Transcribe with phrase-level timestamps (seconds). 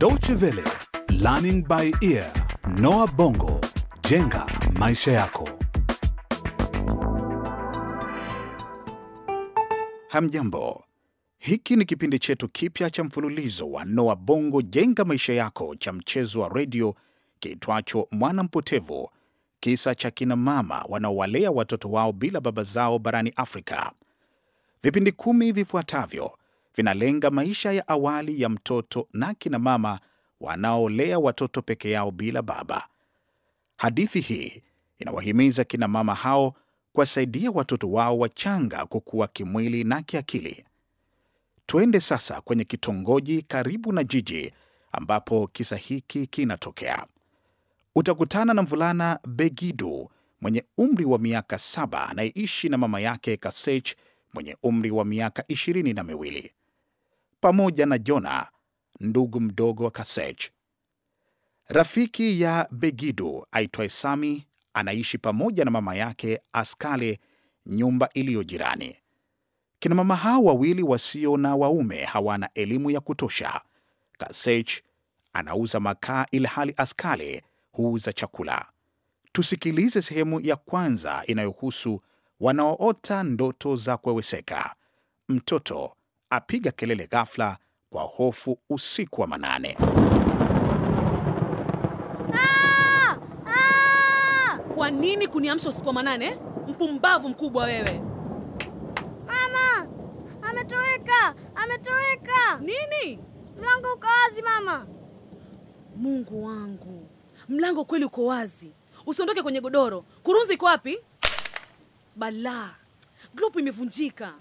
[0.00, 0.64] Deutsche Welle,
[1.10, 2.26] Learning by Ear,
[2.78, 3.60] Noah Bongo,
[4.02, 4.46] jenga
[4.78, 5.48] maisha yako.
[10.08, 10.84] Hamjambo,
[11.38, 16.40] hiki ni kipindi chetu kipya cha mfululizo wa Noah Bongo jenga maisha yako cha mchezo
[16.40, 16.94] wa redio
[17.40, 19.10] kiitwacho Mwana Mpotevu,
[19.60, 23.92] kisa cha kina mama wanaowalea watoto wao bila baba zao barani Afrika.
[24.82, 26.30] Vipindi kumi vifuatavyo
[26.76, 30.00] vinalenga maisha ya awali ya mtoto na kina mama
[30.40, 32.88] wanaolea watoto peke yao bila baba.
[33.76, 34.62] Hadithi hii
[34.98, 36.54] inawahimiza kina mama hao
[36.92, 40.64] kuwasaidia watoto wao wachanga kukua kimwili na kiakili.
[41.66, 44.52] Twende sasa kwenye kitongoji karibu na jiji
[44.92, 47.06] ambapo kisa hiki kinatokea.
[47.94, 53.94] Utakutana na mvulana Begidu mwenye umri wa miaka saba anayeishi na mama yake Kasech
[54.34, 56.52] mwenye umri wa miaka ishirini na miwili
[57.40, 58.46] pamoja na Jona
[59.00, 60.50] ndugu mdogo wa Kasech.
[61.68, 67.20] Rafiki ya Begidu aitwaye Sami anaishi pamoja na mama yake Askale
[67.66, 68.96] nyumba iliyo jirani.
[69.78, 73.60] Kina mama hao wawili wasio na waume hawana elimu ya kutosha.
[74.18, 74.72] Kasech
[75.32, 78.66] anauza makaa ilhali Askale huuza chakula.
[79.32, 82.00] Tusikilize sehemu ya kwanza inayohusu
[82.40, 84.74] wanaoota ndoto za kuweweseka.
[85.28, 85.96] Mtoto
[86.30, 87.56] apiga kelele ghafla
[87.90, 89.76] kwa hofu usiku wa manane.
[94.74, 96.36] Kwa nini kuniamsha usiku wa manane?
[96.68, 98.00] Mpumbavu mkubwa wewe!
[99.26, 99.86] Mama,
[100.42, 102.58] ametoweka, ametoweka.
[102.60, 103.18] Nini?
[103.58, 104.86] Mlango uko wazi mama.
[105.96, 107.06] Mungu wangu,
[107.48, 108.70] mlango kweli uko wazi.
[109.06, 110.04] Usiondoke kwenye godoro.
[110.22, 110.98] Kurunzi iko wapi?
[112.16, 112.70] Balaa,
[113.34, 114.32] grupu imevunjika.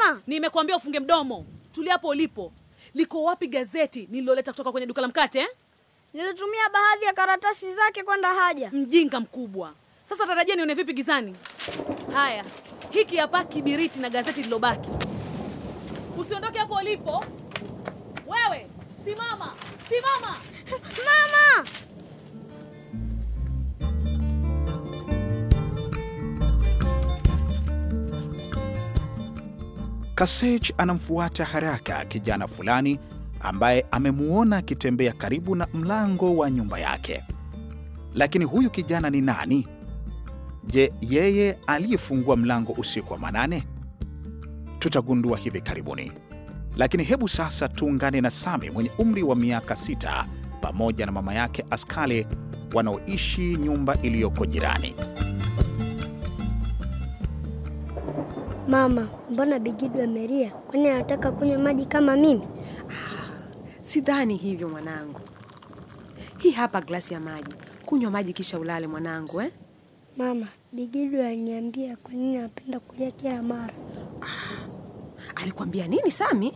[0.00, 1.46] Mama, Nimekuambia ufunge mdomo.
[1.72, 2.52] Tulia hapo ulipo.
[2.94, 5.48] Liko wapi gazeti nililoleta kutoka kwenye duka la mkate eh?
[6.14, 8.70] nilitumia baadhi ya karatasi zake kwenda haja.
[8.72, 9.72] Mjinga mkubwa.
[10.04, 11.36] Sasa tarajia nione vipi gizani?
[12.14, 12.44] Haya,
[12.90, 14.88] hiki hapa kibiriti na gazeti lilobaki.
[16.18, 17.24] Usiondoke hapo ulipo.
[18.26, 18.66] Wewe,
[19.04, 19.54] simama,
[19.88, 20.36] simama.
[30.20, 32.98] Kasech anamfuata haraka kijana fulani
[33.40, 37.22] ambaye amemuona akitembea karibu na mlango wa nyumba yake.
[38.14, 39.68] Lakini huyu kijana ni nani?
[40.66, 43.64] Je, yeye aliyefungua mlango usiku wa manane?
[44.78, 46.12] Tutagundua hivi karibuni.
[46.76, 50.26] Lakini hebu sasa tuungane na Sami mwenye umri wa miaka sita
[50.60, 52.26] pamoja na mama yake Askale
[52.74, 54.94] wanaoishi nyumba iliyoko jirani.
[58.70, 60.50] Mama, mbona Bigidu amelia?
[60.50, 62.42] Kwani anataka kunywa maji kama mimi?
[63.82, 65.20] Sidhani hivyo mwanangu.
[66.38, 67.54] Hii hapa glasi ya maji,
[67.86, 69.50] kunywa maji kisha ulale mwanangu eh?
[70.16, 73.74] Mama, Bigidu aliniambia kwa nini anapenda kulia kila mara.
[75.34, 76.52] Alikwambia nini Sami?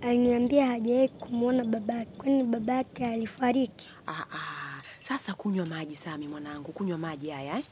[0.00, 3.88] Aliniambia hajawahi kumwona babake, kwani babake alifariki.
[4.06, 4.82] Ah, ah.
[5.00, 7.64] Sasa kunywa maji Sami mwanangu, kunywa maji haya eh?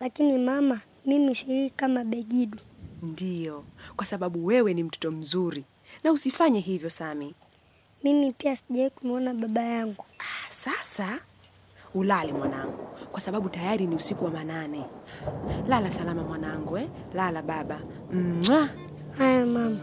[0.00, 2.58] Lakini mama, mimi sili kama Begidu.
[3.06, 3.64] Ndiyo,
[3.96, 5.64] kwa sababu wewe ni mtoto mzuri
[6.04, 7.34] na usifanye hivyo Sami.
[8.04, 10.04] Mimi pia sijawahi kumwona baba yangu.
[10.18, 11.18] Ah, sasa
[11.94, 14.84] ulale mwanangu, kwa sababu tayari ni usiku wa manane.
[15.68, 16.88] Lala salama mwanangu eh?
[17.14, 17.80] Lala baba.
[18.12, 18.68] Mwa.
[19.18, 19.80] Haya mama.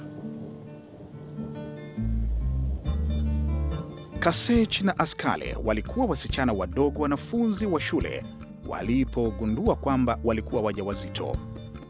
[4.19, 8.25] Kasech na Askale walikuwa wasichana wadogo wanafunzi wa shule
[8.67, 11.35] walipogundua kwamba walikuwa wajawazito.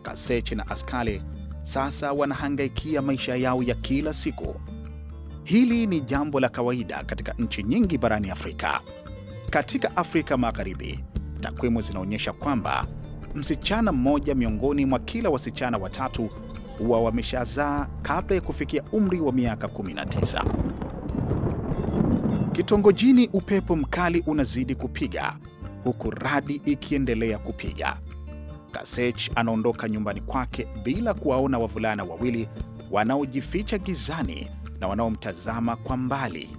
[0.03, 1.22] Kasech na Askale
[1.64, 4.56] sasa wanahangaikia maisha yao ya kila siku.
[5.44, 8.81] Hili ni jambo la kawaida katika nchi nyingi barani Afrika.
[9.50, 11.03] Katika Afrika Magharibi,
[11.40, 12.88] takwimu zinaonyesha kwamba
[13.36, 16.30] msichana mmoja miongoni mwa kila wasichana watatu
[16.78, 20.44] huwa wameshazaa kabla ya kufikia umri wa miaka 19.
[22.52, 25.38] Kitongojini, upepo mkali unazidi kupiga
[25.84, 27.97] huku radi ikiendelea kupiga.
[28.73, 32.49] Kasech anaondoka nyumbani kwake bila kuwaona wavulana wawili
[32.91, 34.49] wanaojificha gizani
[34.79, 36.49] na wanaomtazama kwa mbali.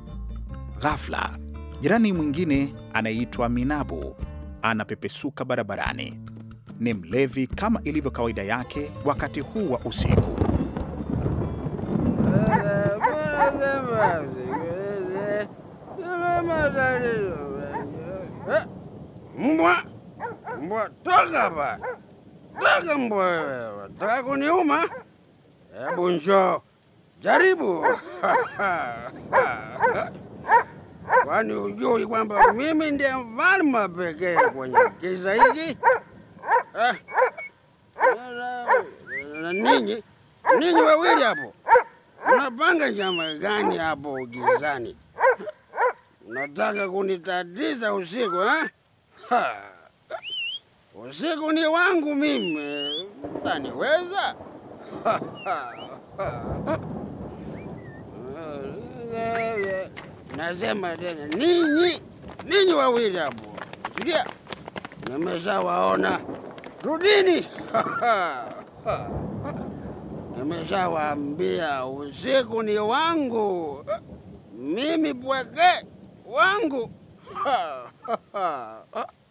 [0.80, 1.38] Ghafla,
[1.80, 4.16] jirani mwingine anayeitwa Minabu
[4.62, 6.20] anapepesuka barabarani.
[6.80, 10.38] Ni mlevi kama ilivyo kawaida yake wakati huu wa usiku.
[19.38, 19.76] Mbwa,
[20.62, 21.78] mbwa, toka hapa,
[22.60, 24.88] toka mbwa wewe, taka kuniuma?
[25.88, 26.60] Hebu njoo,
[27.20, 27.86] jaribu.
[31.24, 35.78] Kwani hujui kwamba mimi ndiye mfalme pekee kwenye kiza hiki?
[36.80, 36.94] Eh,
[39.52, 40.02] ninyi
[40.58, 41.54] ninyi wawili hapo
[42.34, 44.96] unapanga njama gani hapo gizani?
[46.28, 48.70] Unataka kunitatiza usiku eh?
[50.94, 52.92] Usiku ni wangu mimi,
[53.36, 54.34] utaniweza?
[60.36, 62.00] Nasema tena ninyi,
[62.44, 63.56] ninyi wawili hapo,
[63.98, 64.26] sikia,
[65.10, 66.20] nimeshawaona,
[66.82, 67.46] rudini.
[70.38, 73.84] Nimeshawaambia usiku ni wangu,
[74.52, 75.86] mimi pweke
[76.26, 76.90] wangu.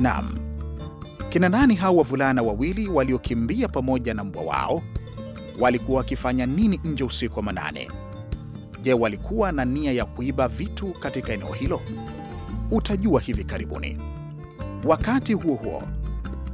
[0.00, 0.28] Naam,
[1.28, 4.82] kina nani hao wavulana wawili waliokimbia pamoja na mbwa wao?
[5.60, 7.88] Walikuwa wakifanya nini nje usiku wa manane?
[8.82, 11.80] Je, walikuwa na nia ya kuiba vitu katika eneo hilo?
[12.70, 13.98] Utajua hivi karibuni.
[14.84, 15.82] Wakati huo huo,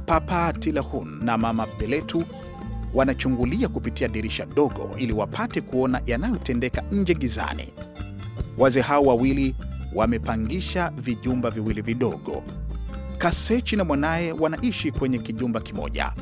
[0.05, 2.23] Papa Tilahun na Mama Beletu
[2.93, 7.67] wanachungulia kupitia dirisha dogo ili wapate kuona yanayotendeka nje gizani.
[8.57, 9.55] Wazee hao wawili
[9.95, 12.43] wamepangisha vijumba viwili vidogo.
[13.17, 16.13] Kasechi na mwanaye wanaishi kwenye kijumba kimoja,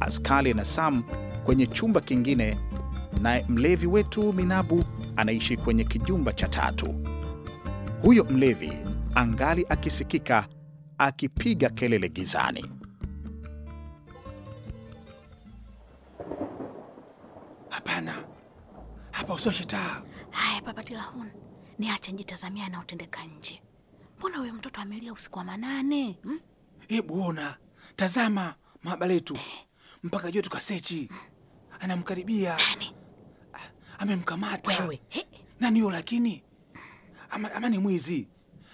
[0.00, 1.02] Askali na Sam
[1.44, 2.58] kwenye chumba kingine,
[3.22, 4.84] naye mlevi wetu Minabu
[5.16, 6.94] anaishi kwenye kijumba cha tatu.
[8.02, 8.72] Huyo mlevi
[9.14, 10.46] angali akisikika
[10.98, 12.64] akipiga kelele gizani.
[18.06, 18.24] Hapana,
[19.10, 20.02] hapa usiwashe taa.
[20.30, 21.30] Haya, Papa Tilahun,
[21.78, 23.62] niache njitazamia anaotendeka nje.
[24.18, 26.40] Mbona huyo mtoto amelia usiku wa manane hmm?
[26.88, 27.56] Hebu ona,
[27.96, 29.38] tazama mahaba letu
[30.02, 31.08] mpaka jua tukasechi,
[31.80, 32.94] anamkaribia Nani?
[33.98, 34.78] amemkamata.
[34.82, 35.00] Wewe
[35.60, 36.42] Nani huyo lakini?
[37.30, 38.28] Ama, ama ni mwizi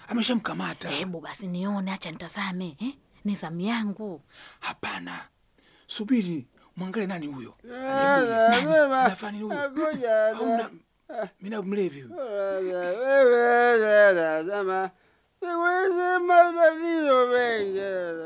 [0.07, 0.89] ameshamkamata?
[0.89, 2.93] hebu basi nione, acha nitazame eh?
[3.25, 4.21] Ni zamu yangu.
[4.59, 5.27] Hapana,
[5.87, 6.47] subiri
[6.79, 7.53] mwangalie nani huyo?
[11.41, 12.21] Mina mlevi huyo.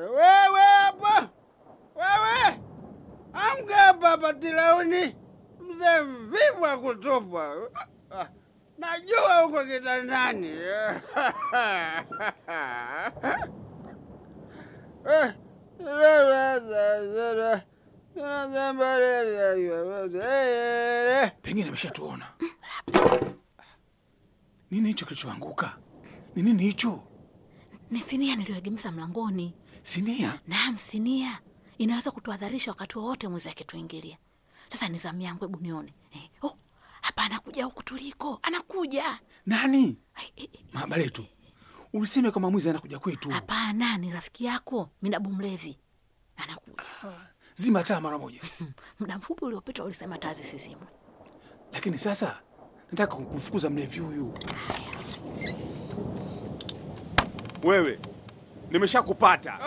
[0.09, 1.29] Wewe hapa,
[1.95, 2.59] wewe
[3.33, 5.15] amka hapa Patilauni,
[5.59, 7.53] mzee mvivu wa kutupa.
[8.77, 10.51] Najua uko kitandani.
[21.41, 22.27] Pengine ameshatuona.
[24.71, 25.77] Nini hicho kilichoanguka?
[26.35, 27.03] Ni nini hicho?
[27.91, 29.53] Ni sinia niliyoegemeza mlangoni.
[29.83, 30.39] Sinia?
[30.47, 31.39] Naam, sinia
[31.77, 34.17] inaweza kutuadharisha wakati wowote mwizi akituingilia.
[34.69, 36.29] Sasa ni zamu yangu, hebu nione eh.
[36.41, 36.57] Oh,
[37.01, 39.19] hapa anakuja huku tuliko, anakuja.
[39.45, 39.97] Nani?
[40.15, 41.25] Ai, eh, eh, Mahaba letu,
[41.93, 43.29] useme kama mwizi anakuja kwetu.
[43.29, 45.77] Hapana, ni rafiki yako Minabu mlevi
[46.37, 46.83] anakuja.
[47.55, 48.39] Zima taa mara moja.
[48.99, 50.87] Muda mfupi uliopita ulisema taa zisizimwe.
[51.73, 52.39] Lakini sasa
[52.91, 54.33] nataka kumfukuza mlevi huyu.
[57.63, 57.99] Wewe
[58.71, 59.59] nimeshakupata.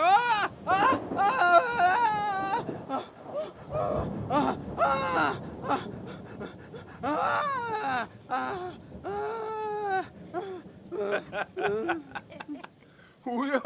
[13.23, 13.61] Huyo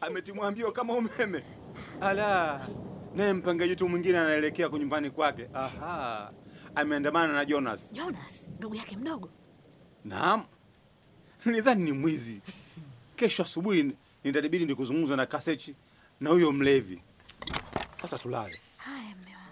[0.00, 1.44] ametimwambiwa kama umeme.
[2.00, 2.60] Ala,
[3.14, 5.48] naye mpangaji tu mwingine anaelekea nyumbani kwake.
[5.54, 6.32] Aha,
[6.74, 7.92] ameandamana na Jonas.
[7.92, 9.30] Jonas ndugu yake mdogo.
[10.04, 10.44] Naam,
[11.44, 12.40] nidhani ni mwizi.
[13.16, 13.92] Kesho asubuhi
[14.24, 15.74] nitabidi nikuzungumza na Kasechi
[16.20, 17.02] na huyo mlevi.
[18.02, 18.60] Sasa tulale.
[18.76, 19.50] Haya, mme wangu.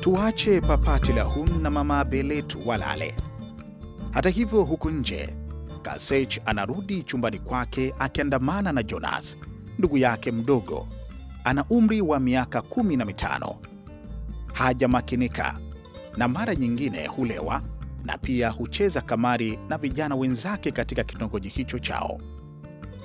[0.00, 3.14] Tuache Papa Hun na Mama Beletu walale.
[4.10, 5.36] Hata hivyo, huku nje
[5.82, 9.36] Kasech anarudi chumbani kwake akiandamana na Jonas,
[9.80, 10.88] ndugu yake mdogo.
[11.44, 13.56] Ana umri wa miaka kumi na mitano.
[14.52, 15.58] Hajamakinika
[16.16, 17.62] na mara nyingine hulewa
[18.04, 22.20] na pia hucheza kamari na vijana wenzake katika kitongoji hicho chao.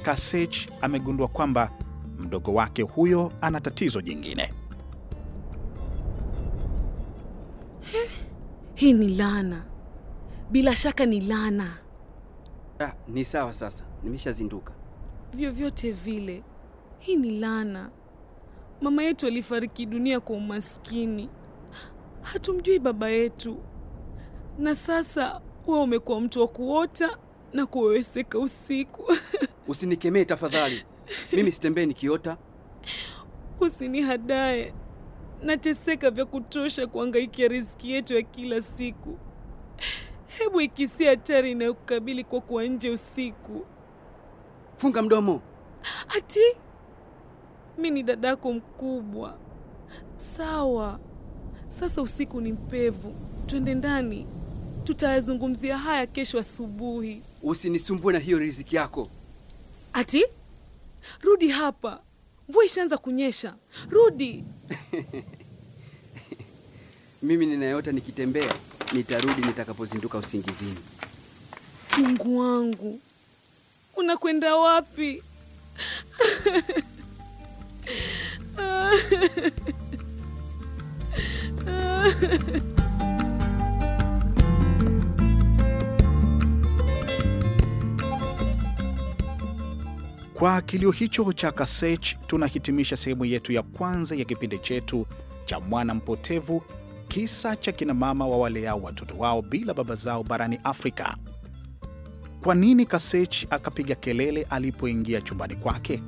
[0.01, 1.72] Kasech amegundua kwamba
[2.17, 4.53] mdogo wake huyo ana tatizo jingine.
[8.75, 9.63] Hii ni laana,
[10.51, 11.77] bila shaka ni laana.
[12.79, 14.74] Ah, ni sawa sasa, nimeshazinduka.
[15.34, 16.44] Vyovyote vile,
[17.06, 17.90] hii ni laana.
[18.82, 21.30] Mama yetu alifariki dunia kwa umaskini,
[22.22, 23.58] hatumjui baba yetu,
[24.60, 27.18] na sasa wewe umekuwa mtu wa kuota
[27.54, 29.14] na kuweweseka usiku.
[29.68, 30.84] Usinikemee tafadhali,
[31.34, 32.38] mimi sitembee nikiota.
[33.60, 34.74] Usinihadae,
[35.44, 39.18] nateseka vya kutosha kuangaikia riziki yetu ya kila siku.
[40.28, 43.66] Hebu ikisia hatari inayokukabili kwa kuwa nje usiku.
[44.78, 45.42] Funga mdomo.
[46.18, 46.40] Ati
[47.77, 49.38] mi ni dadako mkubwa.
[50.17, 51.00] Sawa,
[51.67, 53.15] sasa usiku ni mpevu,
[53.46, 54.27] twende ndani,
[54.84, 57.22] tutayazungumzia haya kesho asubuhi.
[57.44, 59.10] Usinisumbue na hiyo riziki yako.
[59.94, 60.25] Ati
[61.22, 62.00] rudi hapa,
[62.50, 63.55] mvua ishaanza kunyesha.
[63.89, 64.44] Rudi.
[67.24, 68.53] Mimi ninayoota nikitembea,
[68.94, 70.77] nitarudi nitakapozinduka usingizini.
[71.98, 73.00] Mungu wangu,
[73.96, 75.24] unakwenda wapi?
[90.34, 95.06] Kwa kilio hicho cha Kasech tunahitimisha sehemu yetu ya kwanza ya kipindi chetu
[95.46, 96.64] cha Mwana Mpotevu,
[97.08, 101.18] kisa cha kinamama wa waleao watoto wao bila baba zao barani Afrika.
[102.44, 106.02] Kwa nini Kasech akapiga kelele alipoingia chumbani kwake?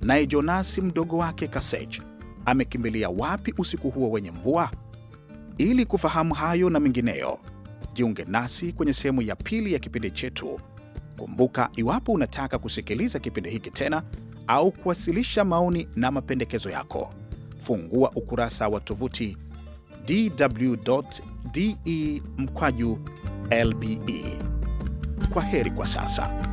[0.00, 2.00] Naye Jonasi mdogo wake Kasech
[2.44, 4.70] amekimbilia wapi usiku huo wenye mvua?
[5.58, 7.38] Ili kufahamu hayo na mengineyo,
[7.94, 10.60] jiunge nasi kwenye sehemu ya pili ya kipindi chetu.
[11.18, 14.02] Kumbuka, iwapo unataka kusikiliza kipindi hiki tena
[14.46, 17.14] au kuwasilisha maoni na mapendekezo yako,
[17.58, 19.36] fungua ukurasa wa tovuti
[20.06, 21.76] dw.de
[22.38, 22.98] mkwaju
[23.64, 24.38] lbe.
[25.32, 26.47] Kwa heri kwa sasa.